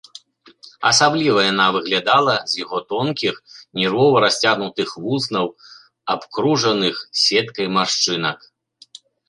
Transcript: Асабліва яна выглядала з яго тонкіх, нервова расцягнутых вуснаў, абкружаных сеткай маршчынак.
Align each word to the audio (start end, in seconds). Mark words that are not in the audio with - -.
Асабліва 0.91 1.39
яна 1.51 1.67
выглядала 1.75 2.35
з 2.53 2.57
яго 2.63 2.77
тонкіх, 2.95 3.35
нервова 3.81 4.17
расцягнутых 4.27 4.89
вуснаў, 5.05 5.45
абкружаных 6.17 6.95
сеткай 7.29 7.67
маршчынак. 7.79 8.37